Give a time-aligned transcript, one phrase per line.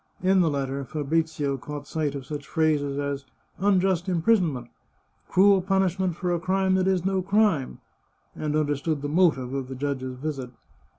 [0.23, 3.23] In the letter Fabrizio caught sight of such phrases as"
[3.69, 4.69] unjust imprison ment,""
[5.29, 7.77] cruel punishment for a crime that is no crime,"
[8.35, 10.49] and understood the motive of the judge's visit.